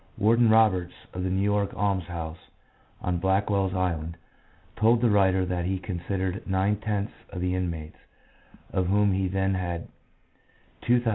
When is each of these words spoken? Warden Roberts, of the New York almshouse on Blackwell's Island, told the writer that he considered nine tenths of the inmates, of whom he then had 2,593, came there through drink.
Warden 0.17 0.49
Roberts, 0.49 0.95
of 1.13 1.21
the 1.23 1.29
New 1.29 1.43
York 1.43 1.75
almshouse 1.75 2.39
on 3.01 3.19
Blackwell's 3.19 3.75
Island, 3.75 4.17
told 4.75 4.99
the 4.99 5.11
writer 5.11 5.45
that 5.45 5.65
he 5.65 5.77
considered 5.77 6.41
nine 6.47 6.77
tenths 6.77 7.13
of 7.29 7.39
the 7.39 7.53
inmates, 7.53 7.97
of 8.73 8.87
whom 8.87 9.13
he 9.13 9.27
then 9.27 9.53
had 9.53 9.89
2,593, 9.89 9.89
came 9.89 9.89
there 9.91 10.87
through 10.89 10.93
drink. 11.01 11.07